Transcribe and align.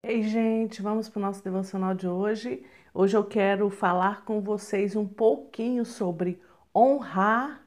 Ei, 0.00 0.22
gente, 0.22 0.80
vamos 0.80 1.08
para 1.08 1.18
o 1.18 1.22
nosso 1.22 1.42
devocional 1.42 1.92
de 1.92 2.06
hoje. 2.06 2.62
Hoje 2.94 3.16
eu 3.16 3.24
quero 3.24 3.68
falar 3.68 4.24
com 4.24 4.40
vocês 4.40 4.94
um 4.94 5.04
pouquinho 5.04 5.84
sobre 5.84 6.40
honrar 6.72 7.66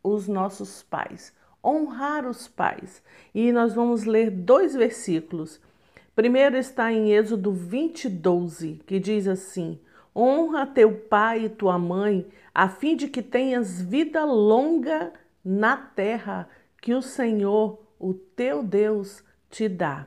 os 0.00 0.28
nossos 0.28 0.84
pais. 0.84 1.34
Honrar 1.62 2.28
os 2.28 2.46
pais. 2.46 3.02
E 3.34 3.50
nós 3.50 3.74
vamos 3.74 4.04
ler 4.04 4.30
dois 4.30 4.72
versículos. 4.72 5.60
Primeiro 6.14 6.56
está 6.56 6.92
em 6.92 7.12
Êxodo 7.12 7.50
20, 7.50 8.08
12, 8.08 8.80
que 8.86 9.00
diz 9.00 9.26
assim: 9.26 9.80
Honra 10.14 10.68
teu 10.68 10.94
pai 10.94 11.46
e 11.46 11.48
tua 11.48 11.76
mãe, 11.76 12.24
a 12.54 12.68
fim 12.68 12.94
de 12.94 13.08
que 13.08 13.20
tenhas 13.20 13.82
vida 13.82 14.24
longa 14.24 15.12
na 15.44 15.76
terra 15.76 16.48
que 16.80 16.94
o 16.94 17.02
Senhor, 17.02 17.84
o 17.98 18.14
teu 18.14 18.62
Deus, 18.62 19.24
te 19.50 19.68
dá. 19.68 20.06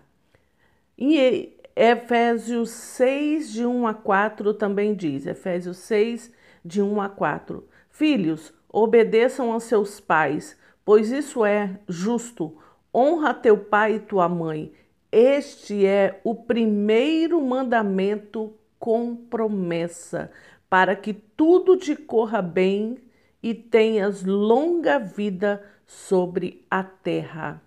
Em 0.98 1.57
Efésios 1.80 2.72
6, 2.72 3.52
de 3.52 3.64
1 3.64 3.86
a 3.86 3.94
4 3.94 4.52
também 4.56 4.96
diz, 4.96 5.28
Efésios 5.28 5.78
6, 5.78 6.34
de 6.66 6.82
1 6.82 7.00
a 7.00 7.08
4. 7.08 7.64
Filhos, 7.92 8.52
obedeçam 8.68 9.52
aos 9.52 9.66
seus 9.66 10.00
pais, 10.00 10.58
pois 10.84 11.12
isso 11.12 11.46
é 11.46 11.80
justo. 11.88 12.58
Honra 12.92 13.32
teu 13.32 13.60
pai 13.60 13.98
e 13.98 14.00
tua 14.00 14.28
mãe. 14.28 14.74
Este 15.12 15.86
é 15.86 16.20
o 16.24 16.34
primeiro 16.34 17.40
mandamento 17.40 18.56
com 18.80 19.16
promessa, 19.16 20.32
para 20.68 20.96
que 20.96 21.14
tudo 21.14 21.78
te 21.78 21.96
corra 21.96 22.42
bem 22.42 22.98
e 23.44 23.54
tenhas 23.54 24.24
longa 24.24 24.98
vida 24.98 25.64
sobre 25.86 26.66
a 26.72 26.82
terra. 26.82 27.62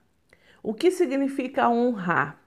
O 0.65 0.75
que 0.75 0.91
significa 0.91 1.71
honrar? 1.71 2.40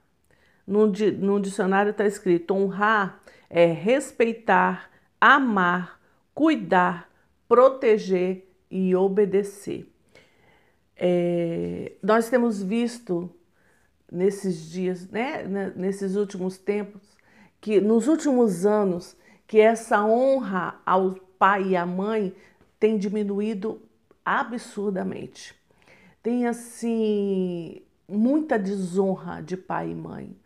No, 0.66 0.86
no 0.86 1.40
dicionário 1.40 1.90
está 1.90 2.06
escrito: 2.06 2.54
honrar 2.54 3.20
é 3.50 3.66
respeitar, 3.66 4.90
amar, 5.20 6.00
cuidar, 6.34 7.10
proteger 7.48 8.48
e 8.70 8.94
obedecer. 8.96 9.88
É, 10.96 11.92
nós 12.02 12.28
temos 12.28 12.62
visto 12.62 13.30
nesses 14.10 14.70
dias, 14.70 15.08
né, 15.08 15.44
nesses 15.76 16.16
últimos 16.16 16.56
tempos, 16.58 17.02
que 17.60 17.80
nos 17.80 18.08
últimos 18.08 18.64
anos, 18.64 19.16
que 19.46 19.60
essa 19.60 20.04
honra 20.04 20.80
ao 20.84 21.14
pai 21.38 21.70
e 21.70 21.76
à 21.76 21.84
mãe 21.84 22.34
tem 22.78 22.96
diminuído 22.96 23.82
absurdamente. 24.24 25.54
Tem 26.22 26.46
assim 26.46 27.82
muita 28.08 28.58
desonra 28.58 29.42
de 29.42 29.56
pai 29.56 29.90
e 29.90 29.94
mãe. 29.94 30.36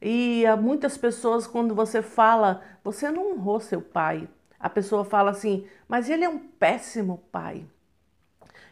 E 0.00 0.44
há 0.46 0.56
muitas 0.56 0.96
pessoas, 0.96 1.46
quando 1.46 1.74
você 1.74 2.02
fala, 2.02 2.62
você 2.84 3.10
não 3.10 3.32
honrou 3.32 3.60
seu 3.60 3.80
pai. 3.80 4.28
A 4.58 4.68
pessoa 4.68 5.04
fala 5.04 5.30
assim, 5.30 5.66
mas 5.88 6.08
ele 6.10 6.24
é 6.24 6.28
um 6.28 6.38
péssimo 6.38 7.22
pai. 7.30 7.66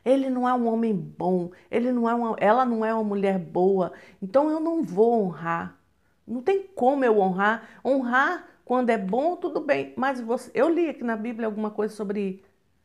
Ele 0.04 0.28
não 0.28 0.48
é 0.48 0.52
um 0.52 0.66
homem 0.66 0.94
bom, 0.94 1.50
ele 1.70 1.90
não 1.90 2.08
é 2.08 2.14
uma, 2.14 2.36
ela 2.38 2.64
não 2.64 2.84
é 2.84 2.92
uma 2.92 3.04
mulher 3.04 3.38
boa, 3.38 3.92
então 4.20 4.50
eu 4.50 4.60
não 4.60 4.82
vou 4.82 5.24
honrar. 5.24 5.78
Não 6.26 6.42
tem 6.42 6.62
como 6.62 7.04
eu 7.04 7.18
honrar. 7.18 7.80
Honrar 7.84 8.46
quando 8.64 8.90
é 8.90 8.98
bom, 8.98 9.36
tudo 9.36 9.60
bem. 9.60 9.92
Mas 9.96 10.20
você, 10.20 10.50
eu 10.54 10.68
li 10.68 10.88
aqui 10.88 11.04
na 11.04 11.16
Bíblia 11.16 11.46
alguma 11.46 11.70
coisa 11.70 11.94
sobre 11.94 12.42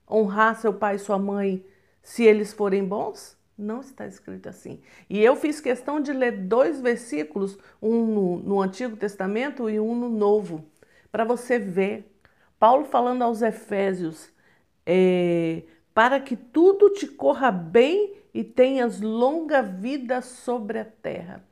honrar 0.09 0.55
seu 0.55 0.73
pai 0.73 0.95
e 0.95 0.99
sua 0.99 1.17
mãe 1.17 1.65
se 2.01 2.23
eles 2.23 2.53
forem 2.53 2.85
bons. 2.85 3.38
Não 3.59 3.81
está 3.81 4.07
escrito 4.07 4.47
assim. 4.47 4.79
E 5.09 5.19
eu 5.21 5.35
fiz 5.35 5.59
questão 5.59 5.99
de 5.99 6.13
ler 6.13 6.45
dois 6.47 6.79
versículos, 6.79 7.57
um 7.81 8.05
no, 8.05 8.37
no 8.37 8.61
Antigo 8.61 8.95
Testamento 8.95 9.69
e 9.69 9.77
um 9.77 9.93
no 9.93 10.07
Novo, 10.07 10.65
para 11.11 11.25
você 11.25 11.59
ver. 11.59 12.09
Paulo 12.57 12.85
falando 12.85 13.21
aos 13.21 13.41
Efésios, 13.41 14.31
é, 14.85 15.63
para 15.93 16.21
que 16.21 16.37
tudo 16.37 16.89
te 16.89 17.05
corra 17.05 17.51
bem 17.51 18.15
e 18.33 18.45
tenhas 18.45 19.01
longa 19.01 19.61
vida 19.61 20.21
sobre 20.21 20.79
a 20.79 20.85
terra. 20.85 21.43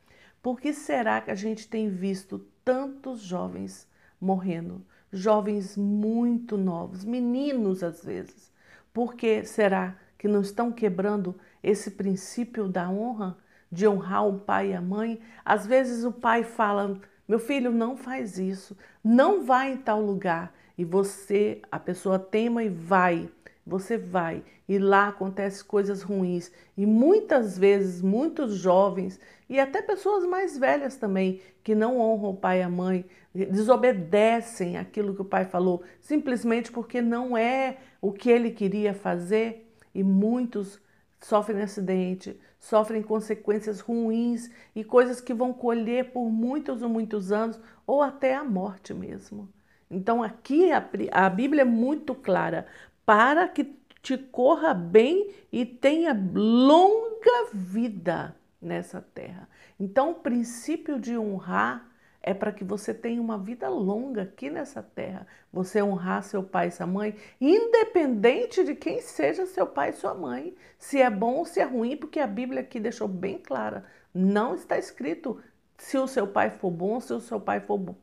Por 0.41 0.61
que 0.61 0.71
será 0.71 1.19
que 1.19 1.31
a 1.31 1.35
gente 1.35 1.67
tem 1.67 1.89
visto 1.89 2.39
tantos 2.63 3.19
jovens 3.19 3.85
morrendo? 4.19 4.81
Jovens 5.11 5.75
muito 5.75 6.57
novos, 6.57 7.03
meninos 7.03 7.83
às 7.83 8.01
vezes. 8.01 8.49
Por 8.93 9.15
que 9.15 9.43
será 9.43 9.97
que 10.17 10.27
não 10.27 10.41
estão 10.41 10.71
quebrando 10.71 11.35
esse 11.63 11.91
princípio 11.91 12.67
da 12.67 12.89
honra, 12.89 13.37
de 13.71 13.87
honrar 13.87 14.27
o 14.27 14.39
pai 14.39 14.71
e 14.71 14.73
a 14.73 14.81
mãe. 14.81 15.19
Às 15.43 15.65
vezes 15.65 16.03
o 16.03 16.11
pai 16.11 16.43
fala: 16.43 16.99
meu 17.27 17.39
filho, 17.39 17.71
não 17.71 17.97
faz 17.97 18.37
isso, 18.37 18.77
não 19.03 19.43
vai 19.43 19.73
em 19.73 19.77
tal 19.77 20.01
lugar. 20.01 20.53
E 20.77 20.85
você, 20.85 21.61
a 21.71 21.79
pessoa 21.79 22.17
tema 22.17 22.63
e 22.63 22.69
vai, 22.69 23.29
você 23.65 23.97
vai. 23.97 24.43
E 24.69 24.77
lá 24.77 25.09
acontecem 25.09 25.65
coisas 25.65 26.01
ruins. 26.01 26.51
E 26.77 26.85
muitas 26.85 27.57
vezes, 27.57 28.01
muitos 28.01 28.55
jovens 28.55 29.19
e 29.49 29.59
até 29.59 29.81
pessoas 29.81 30.23
mais 30.25 30.57
velhas 30.57 30.97
também, 30.97 31.41
que 31.63 31.73
não 31.73 31.99
honram 31.99 32.31
o 32.31 32.37
pai 32.37 32.59
e 32.59 32.63
a 32.63 32.69
mãe, 32.69 33.05
desobedecem 33.33 34.77
aquilo 34.77 35.13
que 35.13 35.21
o 35.21 35.25
pai 35.25 35.45
falou, 35.45 35.83
simplesmente 36.01 36.71
porque 36.71 37.01
não 37.01 37.37
é 37.37 37.77
o 38.01 38.11
que 38.11 38.29
ele 38.29 38.51
queria 38.51 38.93
fazer 38.93 39.66
e 39.97 40.03
muitos 40.03 40.79
sofrem 41.19 41.63
acidente, 41.63 42.39
sofrem 42.59 43.01
consequências 43.01 43.79
ruins 43.79 44.47
e 44.75 44.83
coisas 44.83 45.19
que 45.19 45.33
vão 45.33 45.51
colher 45.51 46.11
por 46.11 46.29
muitos 46.29 46.83
ou 46.83 46.87
muitos 46.87 47.31
anos 47.31 47.59
ou 47.87 48.03
até 48.03 48.35
a 48.35 48.43
morte 48.43 48.93
mesmo. 48.93 49.49
Então 49.89 50.21
aqui 50.21 50.71
a, 50.71 50.87
a 51.13 51.27
Bíblia 51.31 51.63
é 51.63 51.65
muito 51.65 52.13
clara 52.13 52.67
para 53.03 53.47
que 53.47 53.75
te 54.03 54.15
corra 54.15 54.71
bem 54.71 55.33
e 55.51 55.65
tenha 55.65 56.13
longa 56.13 57.49
vida 57.51 58.35
nessa 58.61 59.01
terra. 59.01 59.49
Então 59.79 60.11
o 60.11 60.15
princípio 60.15 60.99
de 60.99 61.17
honrar 61.17 61.89
é 62.27 62.33
para 62.33 62.51
que 62.51 62.65
você 62.65 62.93
tenha 62.93 63.21
uma 63.21 63.37
vida 63.37 63.69
longa 63.69 64.23
aqui 64.23 64.49
nessa 64.49 64.83
terra. 64.83 65.25
Você 65.51 65.81
honrar 65.81 66.21
seu 66.23 66.43
pai 66.43 66.67
e 66.67 66.71
sua 66.71 66.85
mãe, 66.85 67.15
independente 67.39 68.65
de 68.65 68.75
quem 68.75 68.99
seja 68.99 69.45
seu 69.45 69.65
pai 69.65 69.91
e 69.91 69.93
sua 69.93 70.13
mãe. 70.13 70.53
Se 70.77 71.01
é 71.01 71.09
bom 71.09 71.35
ou 71.35 71.45
se 71.45 71.61
é 71.61 71.63
ruim, 71.63 71.95
porque 71.95 72.19
a 72.19 72.27
Bíblia 72.27 72.59
aqui 72.59 72.81
deixou 72.81 73.07
bem 73.07 73.37
clara. 73.37 73.85
Não 74.13 74.55
está 74.55 74.77
escrito 74.77 75.41
se 75.77 75.97
o 75.97 76.05
seu 76.05 76.27
pai 76.27 76.49
for 76.49 76.69
bom, 76.69 76.99
se 76.99 77.13
o 77.13 77.21
seu 77.21 77.39
pai 77.39 77.61
for, 77.61 77.95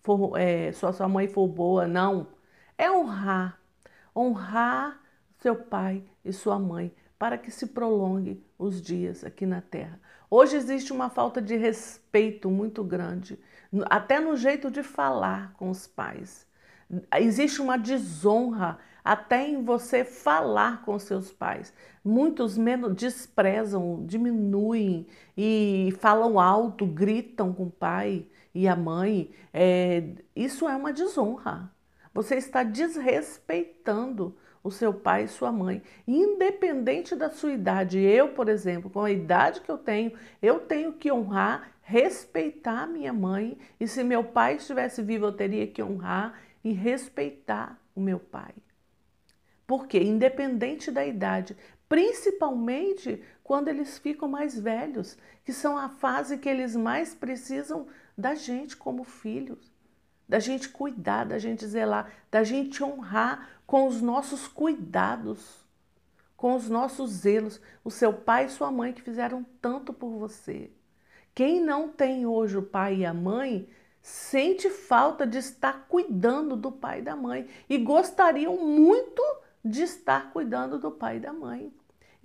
for 0.00 0.36
é, 0.36 0.72
se 0.72 0.84
a 0.84 0.92
sua 0.92 1.08
mãe 1.08 1.28
for 1.28 1.46
boa, 1.46 1.86
não. 1.86 2.26
É 2.76 2.90
honrar. 2.90 3.60
Honrar 4.14 5.00
seu 5.38 5.54
pai 5.54 6.02
e 6.24 6.32
sua 6.32 6.58
mãe 6.58 6.92
para 7.22 7.38
que 7.38 7.52
se 7.52 7.68
prolongue 7.68 8.44
os 8.58 8.82
dias 8.82 9.22
aqui 9.22 9.46
na 9.46 9.60
terra. 9.60 10.00
Hoje 10.28 10.56
existe 10.56 10.92
uma 10.92 11.08
falta 11.08 11.40
de 11.40 11.56
respeito 11.56 12.50
muito 12.50 12.82
grande, 12.82 13.38
até 13.84 14.18
no 14.18 14.36
jeito 14.36 14.72
de 14.72 14.82
falar 14.82 15.54
com 15.56 15.70
os 15.70 15.86
pais. 15.86 16.44
Existe 17.20 17.62
uma 17.62 17.78
desonra 17.78 18.76
até 19.04 19.46
em 19.46 19.62
você 19.62 20.04
falar 20.04 20.82
com 20.82 20.98
seus 20.98 21.30
pais. 21.30 21.72
Muitos 22.04 22.58
menos 22.58 22.96
desprezam, 22.96 24.04
diminuem 24.04 25.06
e 25.36 25.94
falam 26.00 26.40
alto, 26.40 26.84
gritam 26.84 27.52
com 27.52 27.66
o 27.66 27.70
pai 27.70 28.26
e 28.52 28.66
a 28.66 28.74
mãe. 28.74 29.30
É, 29.54 30.08
isso 30.34 30.68
é 30.68 30.74
uma 30.74 30.92
desonra. 30.92 31.70
Você 32.12 32.34
está 32.34 32.64
desrespeitando 32.64 34.36
o 34.62 34.70
seu 34.70 34.94
pai 34.94 35.24
e 35.24 35.28
sua 35.28 35.50
mãe, 35.50 35.82
independente 36.06 37.16
da 37.16 37.28
sua 37.28 37.52
idade. 37.52 37.98
Eu, 37.98 38.28
por 38.28 38.48
exemplo, 38.48 38.88
com 38.88 39.00
a 39.00 39.10
idade 39.10 39.60
que 39.60 39.70
eu 39.70 39.78
tenho, 39.78 40.12
eu 40.40 40.60
tenho 40.60 40.92
que 40.92 41.10
honrar, 41.10 41.72
respeitar 41.82 42.86
minha 42.86 43.12
mãe, 43.12 43.58
e 43.80 43.88
se 43.88 44.04
meu 44.04 44.22
pai 44.22 44.56
estivesse 44.56 45.02
vivo, 45.02 45.26
eu 45.26 45.32
teria 45.32 45.66
que 45.66 45.82
honrar 45.82 46.40
e 46.62 46.72
respeitar 46.72 47.78
o 47.94 48.00
meu 48.00 48.20
pai. 48.20 48.54
Porque 49.66 49.98
independente 49.98 50.90
da 50.90 51.04
idade, 51.04 51.56
principalmente 51.88 53.22
quando 53.42 53.68
eles 53.68 53.98
ficam 53.98 54.28
mais 54.28 54.58
velhos, 54.58 55.18
que 55.44 55.52
são 55.52 55.76
a 55.76 55.88
fase 55.88 56.38
que 56.38 56.48
eles 56.48 56.76
mais 56.76 57.14
precisam 57.14 57.86
da 58.16 58.34
gente 58.34 58.76
como 58.76 59.02
filhos 59.02 59.71
da 60.32 60.38
gente 60.38 60.70
cuidar, 60.70 61.24
da 61.24 61.38
gente 61.38 61.66
zelar, 61.66 62.10
da 62.30 62.42
gente 62.42 62.82
honrar 62.82 63.50
com 63.66 63.86
os 63.86 64.00
nossos 64.00 64.48
cuidados, 64.48 65.62
com 66.38 66.54
os 66.54 66.70
nossos 66.70 67.10
zelos, 67.10 67.60
o 67.84 67.90
seu 67.90 68.14
pai 68.14 68.46
e 68.46 68.48
sua 68.48 68.72
mãe 68.72 68.94
que 68.94 69.02
fizeram 69.02 69.44
tanto 69.60 69.92
por 69.92 70.08
você. 70.12 70.70
Quem 71.34 71.60
não 71.60 71.86
tem 71.86 72.24
hoje 72.24 72.56
o 72.56 72.62
pai 72.62 73.00
e 73.00 73.04
a 73.04 73.12
mãe 73.12 73.68
sente 74.00 74.70
falta 74.70 75.26
de 75.26 75.36
estar 75.36 75.86
cuidando 75.86 76.56
do 76.56 76.72
pai 76.72 77.00
e 77.00 77.02
da 77.02 77.14
mãe 77.14 77.46
e 77.68 77.76
gostariam 77.76 78.56
muito 78.56 79.22
de 79.62 79.82
estar 79.82 80.32
cuidando 80.32 80.78
do 80.78 80.90
pai 80.90 81.18
e 81.18 81.20
da 81.20 81.34
mãe. 81.34 81.70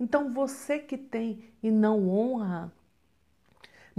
Então 0.00 0.32
você 0.32 0.78
que 0.78 0.96
tem 0.96 1.44
e 1.62 1.70
não 1.70 2.08
honra, 2.08 2.72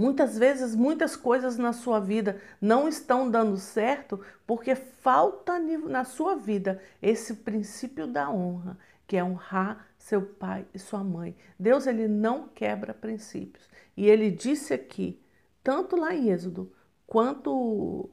Muitas 0.00 0.38
vezes, 0.38 0.74
muitas 0.74 1.14
coisas 1.14 1.58
na 1.58 1.74
sua 1.74 2.00
vida 2.00 2.40
não 2.58 2.88
estão 2.88 3.30
dando 3.30 3.58
certo 3.58 4.18
porque 4.46 4.74
falta 4.74 5.58
na 5.58 6.04
sua 6.04 6.36
vida 6.36 6.80
esse 7.02 7.34
princípio 7.34 8.06
da 8.06 8.30
honra, 8.30 8.78
que 9.06 9.18
é 9.18 9.22
honrar 9.22 9.86
seu 9.98 10.22
pai 10.22 10.64
e 10.72 10.78
sua 10.78 11.04
mãe. 11.04 11.36
Deus 11.58 11.86
ele 11.86 12.08
não 12.08 12.48
quebra 12.48 12.94
princípios. 12.94 13.68
E 13.94 14.08
ele 14.08 14.30
disse 14.30 14.72
aqui, 14.72 15.20
tanto 15.62 15.96
lá 15.96 16.14
em 16.14 16.30
Êxodo, 16.30 16.72
quanto 17.06 18.08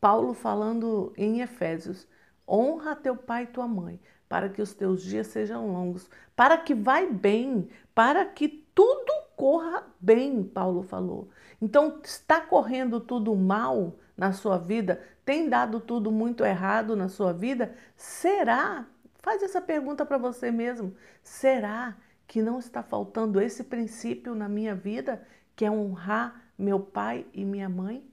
Paulo 0.00 0.34
falando 0.34 1.12
em 1.16 1.40
Efésios, 1.40 2.04
honra 2.48 2.96
teu 2.96 3.14
pai 3.16 3.44
e 3.44 3.46
tua 3.46 3.68
mãe, 3.68 4.00
para 4.28 4.48
que 4.48 4.60
os 4.60 4.74
teus 4.74 5.04
dias 5.04 5.28
sejam 5.28 5.70
longos, 5.70 6.10
para 6.34 6.58
que 6.58 6.74
vai 6.74 7.08
bem, 7.08 7.68
para 7.94 8.24
que 8.24 8.48
tudo 8.74 9.27
corra 9.38 9.84
bem, 10.00 10.42
Paulo 10.42 10.82
falou. 10.82 11.30
Então, 11.62 12.00
está 12.02 12.40
correndo 12.40 12.98
tudo 12.98 13.36
mal 13.36 13.94
na 14.16 14.32
sua 14.32 14.58
vida? 14.58 15.00
Tem 15.24 15.48
dado 15.48 15.78
tudo 15.78 16.10
muito 16.10 16.44
errado 16.44 16.96
na 16.96 17.08
sua 17.08 17.32
vida? 17.32 17.72
Será? 17.96 18.84
Faz 19.20 19.40
essa 19.40 19.60
pergunta 19.60 20.04
para 20.04 20.18
você 20.18 20.50
mesmo. 20.50 20.92
Será 21.22 21.96
que 22.26 22.42
não 22.42 22.58
está 22.58 22.82
faltando 22.82 23.40
esse 23.40 23.62
princípio 23.62 24.34
na 24.34 24.48
minha 24.48 24.74
vida, 24.74 25.24
que 25.54 25.64
é 25.64 25.70
honrar 25.70 26.42
meu 26.58 26.80
pai 26.80 27.24
e 27.32 27.44
minha 27.44 27.68
mãe? 27.68 28.04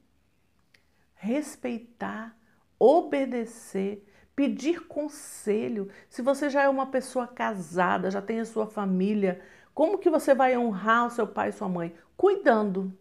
Respeitar, 1.16 2.38
obedecer, 2.78 4.08
pedir 4.36 4.86
conselho. 4.86 5.90
Se 6.08 6.22
você 6.22 6.52
já 6.52 6.62
é 6.62 6.70
uma 6.70 6.86
pessoa 6.86 7.26
casada, 7.26 8.12
já 8.12 8.22
tem 8.22 8.40
a 8.40 8.46
sua 8.46 8.68
família, 8.68 9.42
como 9.76 9.98
que 9.98 10.10
você 10.10 10.34
vai 10.34 10.58
honrar 10.58 11.06
o 11.06 11.10
seu 11.10 11.28
pai 11.28 11.50
e 11.50 11.52
sua 11.52 11.68
mãe? 11.68 11.94
Cuidando. 12.16 12.98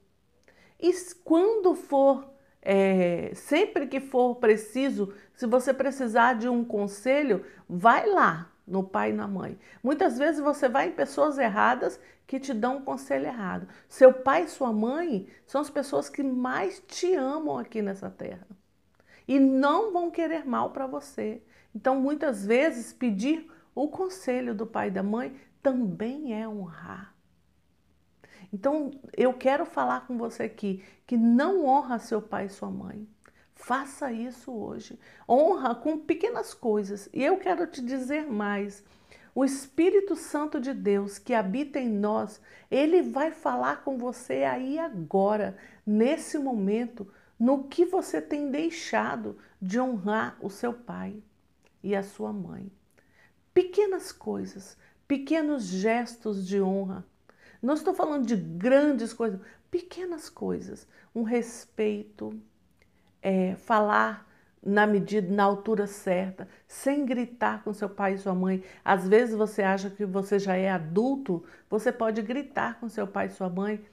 E 0.81 0.93
quando 1.23 1.77
for, 1.77 2.29
é, 2.61 3.31
sempre 3.35 3.87
que 3.87 4.01
for 4.01 4.35
preciso, 4.35 5.15
se 5.35 5.47
você 5.47 5.73
precisar 5.73 6.35
de 6.35 6.49
um 6.49 6.65
conselho, 6.65 7.47
vai 7.69 8.07
lá 8.11 8.51
no 8.67 8.83
pai 8.83 9.11
e 9.11 9.15
na 9.15 9.29
mãe. 9.29 9.57
Muitas 9.85 10.19
vezes 10.19 10.41
você 10.41 10.69
vai 10.69 10.89
em 10.89 10.93
pessoas 10.93 11.39
erradas 11.39 12.01
que 12.27 12.41
te 12.41 12.53
dão 12.53 12.79
um 12.79 12.83
conselho 12.83 13.27
errado. 13.27 13.69
Seu 13.89 14.13
pai 14.13 14.43
e 14.43 14.49
sua 14.49 14.73
mãe 14.73 15.29
são 15.47 15.61
as 15.61 15.71
pessoas 15.71 16.09
que 16.09 16.25
mais 16.25 16.83
te 16.89 17.15
amam 17.15 17.57
aqui 17.57 17.83
nessa 17.83 18.11
terra 18.11 18.49
e 19.29 19.39
não 19.39 19.93
vão 19.93 20.11
querer 20.11 20.45
mal 20.45 20.71
para 20.71 20.89
você. 20.89 21.41
Então, 21.73 22.01
muitas 22.01 22.45
vezes, 22.45 22.93
pedir 22.93 23.49
o 23.77 23.87
conselho 23.89 24.55
do 24.55 24.67
pai 24.67 24.89
e 24.89 24.91
da 24.91 25.03
mãe 25.03 25.37
também 25.65 26.39
é 26.39 26.47
honrar. 26.47 27.15
Então, 28.53 28.91
eu 29.17 29.33
quero 29.33 29.65
falar 29.65 30.07
com 30.07 30.19
você 30.19 30.45
aqui 30.45 30.85
que 31.07 31.17
não 31.17 31.65
honra 31.65 31.99
seu 31.99 32.21
pai 32.21 32.45
e 32.45 32.51
sua 32.51 32.71
mãe. 32.71 33.09
Faça 33.55 34.13
isso 34.13 34.53
hoje. 34.53 35.01
Honra 35.27 35.75
com 35.75 35.99
pequenas 35.99 36.53
coisas. 36.53 37.09
E 37.15 37.25
eu 37.25 37.39
quero 37.39 37.67
te 37.67 37.81
dizer 37.81 38.31
mais. 38.31 38.85
O 39.35 39.43
Espírito 39.43 40.15
Santo 40.15 40.61
de 40.61 40.75
Deus 40.75 41.19
que 41.19 41.33
habita 41.33 41.81
em 41.81 41.89
nós, 41.89 42.41
ele 42.71 43.03
vai 43.03 43.31
falar 43.33 43.83
com 43.83 43.97
você 43.97 44.45
aí 44.45 44.79
agora, 44.79 45.57
nesse 45.85 46.39
momento, 46.39 47.11
no 47.41 47.65
que 47.65 47.87
você 47.87 48.21
tem 48.21 48.51
deixado 48.51 49.39
de 49.61 49.81
honrar 49.81 50.37
o 50.41 50.51
seu 50.51 50.75
pai 50.75 51.21
e 51.83 51.97
a 51.97 52.03
sua 52.03 52.33
mãe. 52.33 52.71
Pequenas 53.53 54.13
coisas, 54.13 54.77
pequenos 55.07 55.65
gestos 55.65 56.47
de 56.47 56.61
honra. 56.61 57.05
Não 57.63 57.75
estou 57.75 57.95
falando 57.95 58.27
de 58.27 58.37
grandes 58.37 59.13
coisas, 59.13 59.41
pequenas 59.71 60.29
coisas. 60.29 60.87
Um 61.15 61.23
respeito, 61.23 62.39
é, 63.23 63.55
falar 63.57 64.29
na 64.65 64.87
medida, 64.87 65.33
na 65.35 65.45
altura 65.45 65.87
certa, 65.87 66.49
sem 66.67 67.05
gritar 67.05 67.63
com 67.63 67.73
seu 67.73 67.89
pai 67.89 68.15
e 68.15 68.19
sua 68.19 68.35
mãe. 68.35 68.65
Às 68.85 69.07
vezes 69.07 69.35
você 69.35 69.63
acha 69.63 69.91
que 69.91 70.07
você 70.07 70.39
já 70.39 70.57
é 70.57 70.71
adulto, 70.71 71.45
você 71.69 71.93
pode 71.93 72.23
gritar 72.23 72.81
com 72.81 72.89
seu 72.89 73.07
pai 73.07 73.27
e 73.27 73.31
sua 73.31 73.51
mãe. 73.51 73.85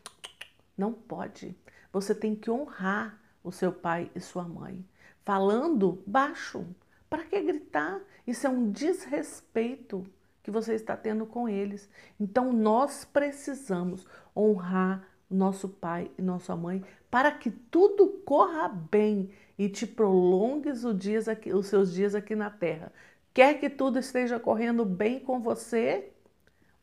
Não 0.78 0.94
pode. 0.94 1.56
Você 1.92 2.16
tem 2.16 2.36
que 2.36 2.50
honrar 2.50 3.19
o 3.44 3.52
seu 3.52 3.72
pai 3.72 4.10
e 4.16 4.22
sua 4.22 4.44
mãe. 4.44 4.86
Falando 5.25 6.02
baixo. 6.08 6.66
Para 7.10 7.25
que 7.25 7.42
gritar? 7.42 8.00
Isso 8.25 8.48
é 8.48 8.50
um 8.50 8.72
desrespeito 8.72 10.06
que 10.43 10.51
você 10.51 10.73
está 10.73 10.95
tendo 10.95 11.25
com 11.25 11.47
eles. 11.47 11.89
Então 12.19 12.51
nós 12.51 13.05
precisamos 13.05 14.05
honrar 14.35 15.07
nosso 15.29 15.69
pai 15.69 16.11
e 16.17 16.21
nossa 16.21 16.55
mãe 16.55 16.83
para 17.09 17.31
que 17.31 17.49
tudo 17.49 18.07
corra 18.25 18.67
bem 18.67 19.31
e 19.57 19.69
te 19.69 19.85
prolongues 19.85 20.83
aqui, 21.27 21.53
os 21.53 21.67
seus 21.67 21.93
dias 21.93 22.15
aqui 22.15 22.35
na 22.35 22.49
terra. 22.49 22.91
Quer 23.33 23.59
que 23.59 23.69
tudo 23.69 23.99
esteja 23.99 24.39
correndo 24.39 24.83
bem 24.83 25.19
com 25.19 25.39
você? 25.39 26.11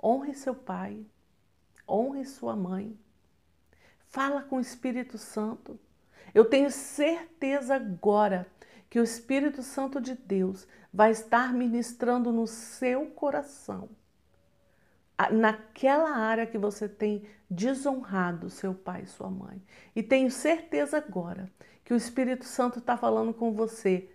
Honre 0.03 0.35
seu 0.35 0.55
pai, 0.55 1.05
honre 1.89 2.25
sua 2.25 2.57
mãe. 2.57 2.99
Fala 4.07 4.43
com 4.43 4.57
o 4.57 4.61
Espírito 4.61 5.19
Santo. 5.19 5.79
Eu 6.35 6.45
tenho 6.45 6.71
certeza 6.71 7.75
agora 7.75 8.47
que 8.91 9.01
o 9.01 9.05
Espírito 9.05 9.63
Santo 9.63 10.01
de 10.01 10.15
Deus 10.15 10.67
vai 10.93 11.11
estar 11.11 11.53
ministrando 11.53 12.33
no 12.33 12.47
seu 12.47 13.07
coração, 13.07 13.89
naquela 15.31 16.11
área 16.11 16.47
que 16.47 16.57
você 16.57 16.89
tem 16.89 17.25
desonrado 17.51 18.51
seu 18.51 18.75
pai 18.75 19.03
e 19.03 19.07
sua 19.07 19.31
mãe. 19.31 19.63
E 19.95 20.03
tenho 20.03 20.31
certeza 20.31 20.99
agora 20.99 21.51
que 21.85 21.93
o 21.93 21.97
Espírito 21.97 22.45
Santo 22.45 22.79
está 22.79 22.97
falando 22.97 23.33
com 23.35 23.53
você. 23.53 24.11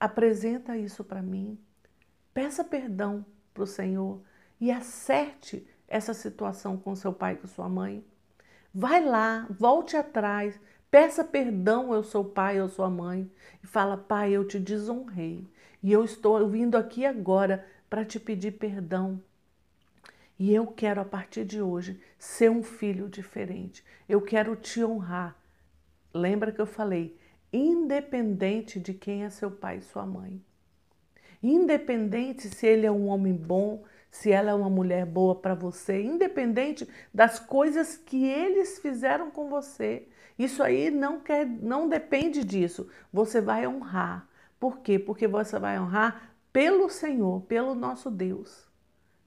Apresenta 0.00 0.76
isso 0.76 1.02
para 1.02 1.20
mim, 1.20 1.58
peça 2.32 2.62
perdão 2.62 3.26
para 3.52 3.64
o 3.64 3.66
Senhor 3.66 4.22
e 4.60 4.70
acerte 4.70 5.66
essa 5.88 6.14
situação 6.14 6.76
com 6.76 6.94
seu 6.94 7.12
pai 7.12 7.34
e 7.34 7.36
com 7.38 7.48
sua 7.48 7.68
mãe. 7.68 8.04
Vai 8.72 9.04
lá, 9.04 9.46
volte 9.50 9.96
atrás, 9.96 10.60
Peça 10.90 11.22
perdão 11.22 11.92
ao 11.92 12.02
seu 12.02 12.24
pai 12.24 12.60
ou 12.60 12.68
sua 12.68 12.88
mãe 12.88 13.30
e 13.62 13.66
fala: 13.66 13.96
Pai, 13.96 14.32
eu 14.32 14.46
te 14.46 14.58
desonrei 14.58 15.46
e 15.82 15.92
eu 15.92 16.04
estou 16.04 16.48
vindo 16.48 16.76
aqui 16.76 17.04
agora 17.04 17.66
para 17.88 18.04
te 18.04 18.18
pedir 18.18 18.52
perdão. 18.52 19.20
E 20.38 20.54
eu 20.54 20.66
quero 20.66 21.00
a 21.00 21.04
partir 21.04 21.44
de 21.44 21.60
hoje 21.60 22.00
ser 22.18 22.50
um 22.50 22.62
filho 22.62 23.08
diferente. 23.08 23.84
Eu 24.08 24.20
quero 24.22 24.54
te 24.56 24.82
honrar. 24.84 25.36
Lembra 26.14 26.52
que 26.52 26.60
eu 26.60 26.66
falei, 26.66 27.18
independente 27.52 28.78
de 28.78 28.94
quem 28.94 29.24
é 29.24 29.30
seu 29.30 29.50
pai 29.50 29.78
e 29.78 29.82
sua 29.82 30.06
mãe. 30.06 30.40
Independente 31.42 32.48
se 32.48 32.66
ele 32.66 32.86
é 32.86 32.90
um 32.90 33.08
homem 33.08 33.34
bom, 33.34 33.84
se 34.10 34.30
ela 34.30 34.50
é 34.50 34.54
uma 34.54 34.70
mulher 34.70 35.06
boa 35.06 35.34
para 35.34 35.54
você, 35.54 36.02
independente 36.02 36.88
das 37.12 37.38
coisas 37.38 37.96
que 37.96 38.24
eles 38.26 38.78
fizeram 38.78 39.30
com 39.30 39.48
você. 39.48 40.08
Isso 40.38 40.62
aí 40.62 40.90
não 40.90 41.20
quer, 41.20 41.46
não 41.46 41.88
depende 41.88 42.44
disso. 42.44 42.88
Você 43.12 43.40
vai 43.40 43.66
honrar. 43.66 44.28
Por 44.58 44.78
quê? 44.78 44.98
Porque 44.98 45.26
você 45.26 45.58
vai 45.58 45.78
honrar 45.78 46.34
pelo 46.52 46.88
Senhor, 46.88 47.42
pelo 47.42 47.74
nosso 47.74 48.10
Deus. 48.10 48.68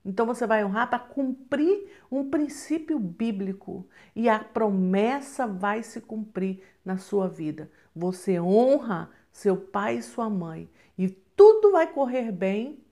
Então 0.03 0.25
você 0.25 0.47
vai 0.47 0.65
honrar 0.65 0.89
para 0.89 0.99
cumprir 0.99 1.87
um 2.11 2.29
princípio 2.29 2.97
bíblico 2.97 3.87
e 4.15 4.27
a 4.27 4.39
promessa 4.39 5.45
vai 5.45 5.83
se 5.83 6.01
cumprir 6.01 6.63
na 6.83 6.97
sua 6.97 7.27
vida. 7.27 7.69
Você 7.95 8.39
honra 8.39 9.09
seu 9.31 9.55
pai 9.55 9.97
e 9.97 10.01
sua 10.01 10.29
mãe 10.29 10.67
e 10.97 11.07
tudo 11.09 11.71
vai 11.71 11.87
correr 11.87 12.31
bem 12.31 12.83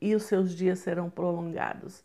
e 0.00 0.14
os 0.14 0.24
seus 0.24 0.54
dias 0.54 0.78
serão 0.80 1.08
prolongados. 1.10 2.04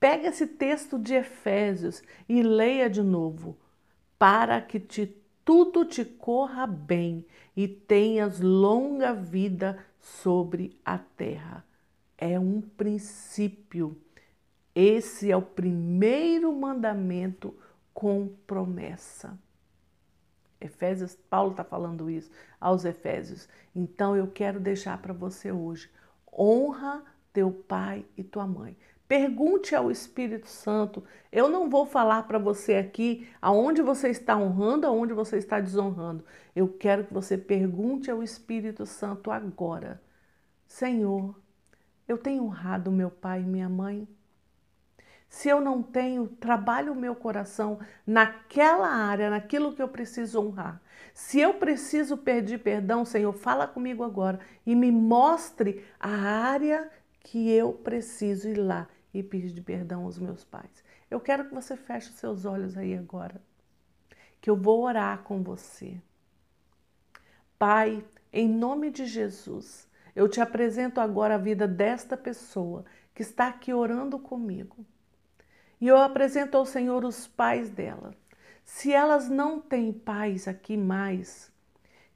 Pega 0.00 0.28
esse 0.28 0.46
texto 0.46 0.98
de 0.98 1.14
Efésios 1.14 2.02
e 2.28 2.42
leia 2.42 2.88
de 2.88 3.02
novo 3.02 3.56
para 4.18 4.60
que 4.60 4.78
te, 4.78 5.16
tudo 5.44 5.84
te 5.84 6.04
corra 6.04 6.66
bem 6.66 7.24
e 7.56 7.66
tenhas 7.66 8.40
longa 8.40 9.12
vida 9.12 9.78
sobre 10.00 10.78
a 10.84 10.98
terra. 10.98 11.64
É 12.16 12.38
um 12.38 12.60
princípio. 12.60 14.00
Esse 14.74 15.30
é 15.30 15.36
o 15.36 15.42
primeiro 15.42 16.52
mandamento 16.52 17.54
com 17.92 18.28
promessa. 18.46 19.38
Efésios, 20.60 21.16
Paulo 21.28 21.52
está 21.52 21.64
falando 21.64 22.10
isso 22.10 22.30
aos 22.60 22.84
Efésios. 22.84 23.48
Então 23.74 24.16
eu 24.16 24.26
quero 24.28 24.58
deixar 24.58 24.98
para 24.98 25.12
você 25.12 25.52
hoje: 25.52 25.90
honra 26.32 27.02
teu 27.32 27.50
pai 27.50 28.04
e 28.16 28.24
tua 28.24 28.46
mãe. 28.46 28.76
Pergunte 29.06 29.74
ao 29.74 29.90
Espírito 29.90 30.46
Santo. 30.48 31.02
Eu 31.32 31.48
não 31.48 31.70
vou 31.70 31.86
falar 31.86 32.24
para 32.24 32.38
você 32.38 32.74
aqui 32.74 33.26
aonde 33.40 33.80
você 33.80 34.10
está 34.10 34.36
honrando, 34.36 34.86
aonde 34.86 35.14
você 35.14 35.38
está 35.38 35.58
desonrando. 35.60 36.24
Eu 36.54 36.68
quero 36.68 37.04
que 37.04 37.14
você 37.14 37.38
pergunte 37.38 38.10
ao 38.10 38.22
Espírito 38.22 38.84
Santo 38.84 39.30
agora. 39.30 40.02
Senhor, 40.66 41.34
eu 42.06 42.18
tenho 42.18 42.44
honrado 42.44 42.90
meu 42.90 43.10
pai 43.10 43.40
e 43.40 43.46
minha 43.46 43.68
mãe? 43.68 44.06
Se 45.28 45.48
eu 45.48 45.60
não 45.60 45.82
tenho, 45.82 46.26
trabalhe 46.26 46.88
o 46.88 46.94
meu 46.94 47.14
coração 47.14 47.78
naquela 48.06 48.88
área, 48.88 49.28
naquilo 49.28 49.74
que 49.74 49.82
eu 49.82 49.88
preciso 49.88 50.40
honrar. 50.40 50.80
Se 51.12 51.38
eu 51.38 51.54
preciso 51.54 52.16
pedir 52.16 52.58
perdão, 52.58 53.04
Senhor, 53.04 53.32
fala 53.32 53.66
comigo 53.66 54.02
agora 54.02 54.40
e 54.64 54.74
me 54.74 54.90
mostre 54.90 55.84
a 56.00 56.08
área 56.08 56.90
que 57.20 57.50
eu 57.50 57.72
preciso 57.72 58.48
ir 58.48 58.56
lá 58.56 58.88
e 59.12 59.22
pedir 59.22 59.60
perdão 59.62 60.04
aos 60.04 60.18
meus 60.18 60.44
pais. 60.44 60.82
Eu 61.10 61.20
quero 61.20 61.46
que 61.46 61.54
você 61.54 61.76
feche 61.76 62.12
seus 62.12 62.44
olhos 62.44 62.76
aí 62.76 62.96
agora, 62.96 63.40
que 64.40 64.48
eu 64.48 64.56
vou 64.56 64.82
orar 64.82 65.22
com 65.22 65.42
você. 65.42 66.00
Pai, 67.58 68.04
em 68.32 68.48
nome 68.48 68.90
de 68.90 69.06
Jesus, 69.06 69.88
eu 70.14 70.28
te 70.28 70.40
apresento 70.40 71.00
agora 71.00 71.34
a 71.34 71.38
vida 71.38 71.66
desta 71.66 72.16
pessoa 72.16 72.84
que 73.14 73.22
está 73.22 73.48
aqui 73.48 73.74
orando 73.74 74.18
comigo. 74.18 74.86
E 75.80 75.86
eu 75.86 75.96
apresento 75.96 76.56
ao 76.56 76.66
Senhor 76.66 77.04
os 77.04 77.26
pais 77.26 77.70
dela. 77.70 78.14
Se 78.64 78.92
elas 78.92 79.28
não 79.28 79.60
têm 79.60 79.92
pais 79.92 80.46
aqui 80.46 80.76
mais, 80.76 81.50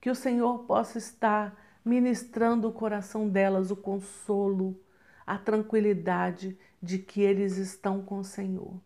que 0.01 0.11
o 0.11 0.15
Senhor 0.15 0.61
possa 0.61 0.99
estar 0.99 1.57
ministrando 1.85 2.69
o 2.69 2.73
coração 2.73 3.29
delas 3.29 3.71
o 3.71 3.77
consolo, 3.77 4.79
a 5.27 5.39
tranquilidade 5.39 6.59
de 6.83 6.99
que 6.99 7.21
eles 7.21 7.57
estão 7.57 8.03
com 8.03 8.19
o 8.19 8.25
Senhor. 8.25 8.81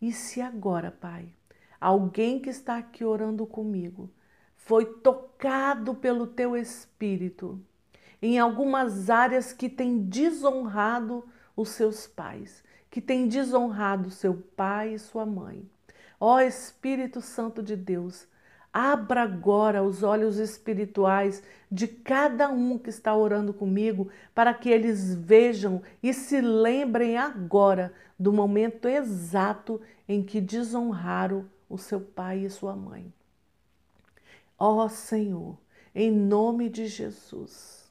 E 0.00 0.12
se 0.12 0.40
agora, 0.40 0.90
Pai, 0.90 1.28
alguém 1.80 2.40
que 2.40 2.50
está 2.50 2.78
aqui 2.78 3.04
orando 3.04 3.46
comigo 3.46 4.10
foi 4.56 4.84
tocado 4.84 5.94
pelo 5.94 6.26
teu 6.26 6.56
espírito 6.56 7.60
em 8.20 8.38
algumas 8.38 9.10
áreas 9.10 9.52
que 9.52 9.68
tem 9.68 9.98
desonrado 9.98 11.24
os 11.54 11.70
seus 11.70 12.06
pais, 12.06 12.64
que 12.90 13.00
tem 13.00 13.28
desonrado 13.28 14.10
seu 14.10 14.34
pai 14.56 14.94
e 14.94 14.98
sua 14.98 15.26
mãe. 15.26 15.68
Ó 16.18 16.40
Espírito 16.40 17.20
Santo 17.20 17.62
de 17.62 17.76
Deus, 17.76 18.26
abra 18.72 19.22
agora 19.22 19.82
os 19.82 20.02
olhos 20.02 20.38
espirituais 20.38 21.42
de 21.70 21.88
cada 21.88 22.48
um 22.48 22.78
que 22.78 22.90
está 22.90 23.14
orando 23.14 23.52
comigo, 23.52 24.08
para 24.34 24.52
que 24.52 24.68
eles 24.68 25.14
vejam 25.14 25.82
e 26.02 26.12
se 26.12 26.40
lembrem 26.40 27.16
agora 27.16 27.92
do 28.18 28.32
momento 28.32 28.86
exato 28.86 29.80
em 30.08 30.22
que 30.22 30.40
desonraram 30.40 31.46
o 31.68 31.76
seu 31.76 32.00
pai 32.00 32.44
e 32.44 32.50
sua 32.50 32.76
mãe. 32.76 33.12
Ó 34.58 34.88
Senhor, 34.88 35.58
em 35.94 36.10
nome 36.10 36.68
de 36.68 36.86
Jesus, 36.86 37.90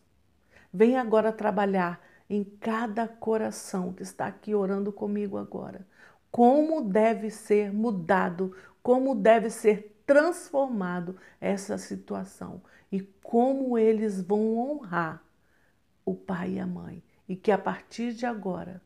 vem 0.73 0.97
agora 0.97 1.31
trabalhar 1.31 2.01
em 2.29 2.43
cada 2.43 3.07
coração 3.07 3.93
que 3.93 4.03
está 4.03 4.27
aqui 4.27 4.55
orando 4.55 4.91
comigo 4.91 5.37
agora. 5.37 5.87
Como 6.31 6.81
deve 6.81 7.29
ser 7.29 7.71
mudado, 7.71 8.55
como 8.81 9.15
deve 9.15 9.49
ser 9.49 10.01
transformado 10.05 11.15
essa 11.39 11.77
situação 11.77 12.61
e 12.91 13.01
como 13.01 13.77
eles 13.77 14.21
vão 14.21 14.57
honrar 14.57 15.23
o 16.05 16.13
pai 16.13 16.53
e 16.53 16.59
a 16.59 16.67
mãe. 16.67 17.03
E 17.27 17.35
que 17.35 17.51
a 17.51 17.57
partir 17.57 18.13
de 18.13 18.25
agora, 18.25 18.81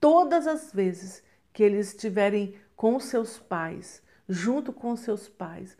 todas 0.00 0.46
as 0.46 0.72
vezes 0.72 1.22
que 1.52 1.62
eles 1.62 1.88
estiverem 1.88 2.54
com 2.74 2.98
seus 2.98 3.38
pais, 3.38 4.02
junto 4.28 4.72
com 4.72 4.94
seus 4.96 5.28
pais, 5.28 5.76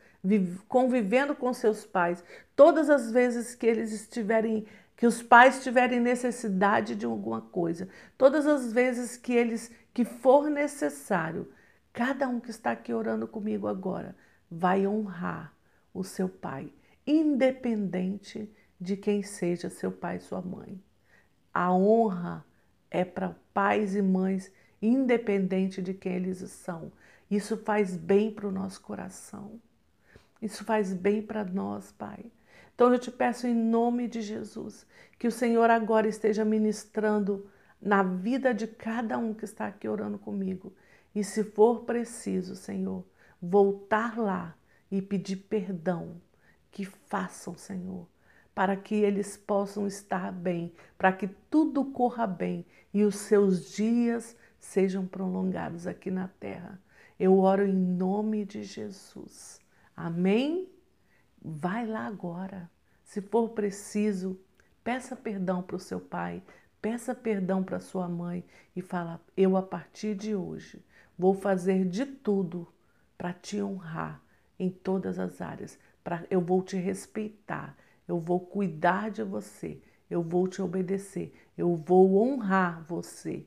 convivendo 0.68 1.34
com 1.34 1.52
seus 1.52 1.86
pais, 1.86 2.22
todas 2.56 2.90
as 2.90 3.10
vezes 3.10 3.54
que 3.54 3.66
eles 3.66 3.92
estiverem 3.92 4.66
que 4.98 5.06
os 5.06 5.22
pais 5.22 5.62
tiverem 5.62 6.00
necessidade 6.00 6.96
de 6.96 7.06
alguma 7.06 7.40
coisa, 7.40 7.88
todas 8.18 8.48
as 8.48 8.72
vezes 8.72 9.16
que 9.16 9.32
eles 9.32 9.70
que 9.94 10.04
for 10.04 10.50
necessário, 10.50 11.48
cada 11.92 12.28
um 12.28 12.40
que 12.40 12.50
está 12.50 12.72
aqui 12.72 12.92
orando 12.92 13.28
comigo 13.28 13.68
agora 13.68 14.16
vai 14.50 14.88
honrar 14.88 15.54
o 15.94 16.02
seu 16.02 16.28
pai, 16.28 16.72
independente 17.06 18.52
de 18.80 18.96
quem 18.96 19.22
seja 19.22 19.70
seu 19.70 19.92
pai 19.92 20.16
e 20.16 20.20
sua 20.20 20.42
mãe. 20.42 20.82
A 21.54 21.72
honra 21.72 22.44
é 22.90 23.04
para 23.04 23.36
pais 23.54 23.94
e 23.94 24.02
mães, 24.02 24.52
independente 24.82 25.80
de 25.80 25.94
quem 25.94 26.14
eles 26.16 26.38
são. 26.50 26.90
Isso 27.30 27.56
faz 27.58 27.96
bem 27.96 28.32
para 28.32 28.48
o 28.48 28.52
nosso 28.52 28.80
coração. 28.80 29.60
Isso 30.42 30.64
faz 30.64 30.92
bem 30.92 31.22
para 31.22 31.44
nós, 31.44 31.92
Pai. 31.92 32.24
Então 32.78 32.92
eu 32.92 32.98
te 33.00 33.10
peço 33.10 33.48
em 33.48 33.56
nome 33.56 34.06
de 34.06 34.22
Jesus 34.22 34.86
que 35.18 35.26
o 35.26 35.32
Senhor 35.32 35.68
agora 35.68 36.06
esteja 36.06 36.44
ministrando 36.44 37.50
na 37.82 38.04
vida 38.04 38.54
de 38.54 38.68
cada 38.68 39.18
um 39.18 39.34
que 39.34 39.44
está 39.44 39.66
aqui 39.66 39.88
orando 39.88 40.16
comigo. 40.16 40.72
E 41.12 41.24
se 41.24 41.42
for 41.42 41.80
preciso, 41.80 42.54
Senhor, 42.54 43.04
voltar 43.42 44.16
lá 44.16 44.56
e 44.92 45.02
pedir 45.02 45.38
perdão, 45.38 46.22
que 46.70 46.84
façam, 46.84 47.58
Senhor, 47.58 48.06
para 48.54 48.76
que 48.76 48.94
eles 48.94 49.36
possam 49.36 49.84
estar 49.84 50.30
bem, 50.30 50.72
para 50.96 51.12
que 51.12 51.26
tudo 51.50 51.86
corra 51.86 52.28
bem 52.28 52.64
e 52.94 53.02
os 53.02 53.16
seus 53.16 53.72
dias 53.72 54.36
sejam 54.60 55.04
prolongados 55.04 55.88
aqui 55.88 56.12
na 56.12 56.28
terra. 56.28 56.80
Eu 57.18 57.40
oro 57.40 57.66
em 57.66 57.74
nome 57.74 58.44
de 58.44 58.62
Jesus. 58.62 59.58
Amém? 59.96 60.77
Vai 61.42 61.86
lá 61.86 62.06
agora. 62.06 62.70
Se 63.04 63.20
for 63.20 63.50
preciso, 63.50 64.38
peça 64.82 65.16
perdão 65.16 65.62
para 65.62 65.76
o 65.76 65.80
seu 65.80 66.00
pai, 66.00 66.42
peça 66.82 67.14
perdão 67.14 67.62
para 67.62 67.80
sua 67.80 68.08
mãe 68.08 68.44
e 68.74 68.82
fala: 68.82 69.20
Eu 69.36 69.56
a 69.56 69.62
partir 69.62 70.14
de 70.14 70.34
hoje 70.34 70.84
vou 71.16 71.34
fazer 71.34 71.84
de 71.84 72.04
tudo 72.04 72.66
para 73.16 73.32
te 73.32 73.62
honrar 73.62 74.22
em 74.58 74.70
todas 74.70 75.18
as 75.18 75.40
áreas. 75.40 75.78
Pra, 76.02 76.24
eu 76.30 76.40
vou 76.40 76.62
te 76.62 76.76
respeitar, 76.76 77.76
eu 78.06 78.18
vou 78.18 78.40
cuidar 78.40 79.10
de 79.10 79.22
você, 79.22 79.80
eu 80.10 80.22
vou 80.22 80.48
te 80.48 80.60
obedecer, 80.60 81.32
eu 81.56 81.76
vou 81.76 82.16
honrar 82.22 82.82
você. 82.84 83.46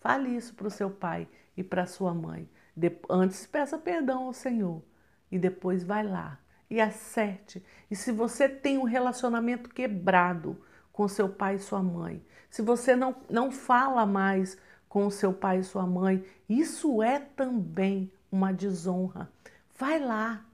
Fale 0.00 0.30
isso 0.30 0.54
para 0.54 0.66
o 0.66 0.70
seu 0.70 0.90
pai 0.90 1.28
e 1.56 1.62
para 1.62 1.86
sua 1.86 2.14
mãe. 2.14 2.48
De, 2.76 2.90
antes 3.10 3.46
peça 3.46 3.78
perdão 3.78 4.24
ao 4.24 4.32
Senhor 4.32 4.82
e 5.30 5.38
depois 5.38 5.84
vai 5.84 6.02
lá 6.02 6.41
e 6.72 6.80
acerte. 6.80 7.62
E 7.90 7.94
se 7.94 8.10
você 8.10 8.48
tem 8.48 8.78
um 8.78 8.84
relacionamento 8.84 9.68
quebrado 9.68 10.58
com 10.90 11.06
seu 11.06 11.28
pai 11.28 11.56
e 11.56 11.58
sua 11.58 11.82
mãe, 11.82 12.24
se 12.48 12.62
você 12.62 12.96
não, 12.96 13.14
não 13.28 13.50
fala 13.50 14.06
mais 14.06 14.56
com 14.88 15.10
seu 15.10 15.34
pai 15.34 15.58
e 15.58 15.64
sua 15.64 15.86
mãe, 15.86 16.24
isso 16.48 17.02
é 17.02 17.18
também 17.18 18.10
uma 18.30 18.54
desonra. 18.54 19.30
Vai 19.76 19.98
lá, 19.98 20.46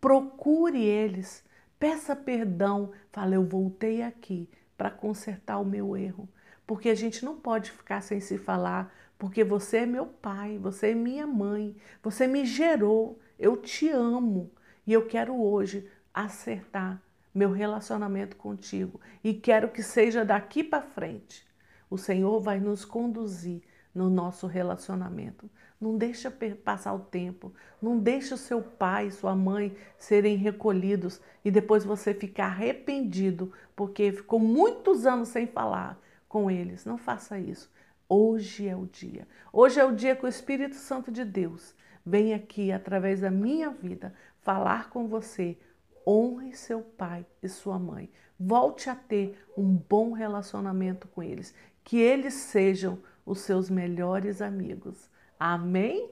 procure 0.00 0.82
eles, 0.82 1.44
peça 1.78 2.16
perdão, 2.16 2.90
fala, 3.10 3.34
eu 3.34 3.44
voltei 3.44 4.02
aqui 4.02 4.48
para 4.74 4.90
consertar 4.90 5.58
o 5.58 5.66
meu 5.66 5.94
erro. 5.94 6.26
Porque 6.66 6.88
a 6.88 6.94
gente 6.94 7.26
não 7.26 7.36
pode 7.36 7.70
ficar 7.70 8.00
sem 8.00 8.20
se 8.20 8.38
falar, 8.38 8.90
porque 9.18 9.44
você 9.44 9.78
é 9.78 9.86
meu 9.86 10.06
pai, 10.06 10.56
você 10.56 10.92
é 10.92 10.94
minha 10.94 11.26
mãe, 11.26 11.76
você 12.02 12.26
me 12.26 12.46
gerou, 12.46 13.20
eu 13.38 13.58
te 13.58 13.90
amo 13.90 14.50
e 14.86 14.92
eu 14.92 15.06
quero 15.06 15.34
hoje 15.40 15.88
acertar 16.12 17.00
meu 17.34 17.50
relacionamento 17.50 18.36
contigo 18.36 19.00
e 19.24 19.32
quero 19.32 19.70
que 19.70 19.82
seja 19.82 20.24
daqui 20.24 20.62
para 20.62 20.82
frente. 20.82 21.46
O 21.88 21.96
Senhor 21.96 22.40
vai 22.40 22.60
nos 22.60 22.84
conduzir 22.84 23.62
no 23.94 24.08
nosso 24.08 24.46
relacionamento. 24.46 25.48
Não 25.80 25.96
deixa 25.96 26.32
passar 26.64 26.94
o 26.94 27.00
tempo, 27.00 27.52
não 27.80 27.98
deixa 27.98 28.34
o 28.34 28.38
seu 28.38 28.62
pai, 28.62 29.10
sua 29.10 29.34
mãe 29.34 29.76
serem 29.98 30.36
recolhidos 30.36 31.20
e 31.44 31.50
depois 31.50 31.84
você 31.84 32.14
ficar 32.14 32.46
arrependido 32.46 33.52
porque 33.74 34.12
ficou 34.12 34.38
muitos 34.38 35.06
anos 35.06 35.28
sem 35.28 35.46
falar 35.46 36.00
com 36.28 36.50
eles. 36.50 36.84
Não 36.84 36.96
faça 36.96 37.38
isso. 37.38 37.70
Hoje 38.08 38.68
é 38.68 38.76
o 38.76 38.86
dia. 38.86 39.26
Hoje 39.52 39.80
é 39.80 39.84
o 39.84 39.94
dia 39.94 40.14
que 40.14 40.24
o 40.24 40.28
Espírito 40.28 40.76
Santo 40.76 41.10
de 41.10 41.24
Deus 41.24 41.74
vem 42.04 42.34
aqui, 42.34 42.72
através 42.72 43.20
da 43.20 43.30
minha 43.30 43.70
vida, 43.70 44.14
falar 44.42 44.90
com 44.90 45.08
você. 45.08 45.58
Honre 46.06 46.54
seu 46.54 46.80
pai 46.80 47.24
e 47.42 47.48
sua 47.48 47.78
mãe. 47.78 48.10
Volte 48.38 48.90
a 48.90 48.94
ter 48.94 49.38
um 49.56 49.74
bom 49.74 50.12
relacionamento 50.12 51.06
com 51.08 51.22
eles. 51.22 51.54
Que 51.84 51.98
eles 51.98 52.34
sejam 52.34 52.98
os 53.24 53.40
seus 53.40 53.70
melhores 53.70 54.42
amigos. 54.42 55.10
Amém? 55.38 56.10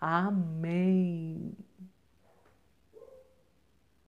Amém. 0.00 1.56